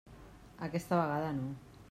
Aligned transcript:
Aquesta 0.69 0.99
vegada 1.03 1.31
no. 1.39 1.55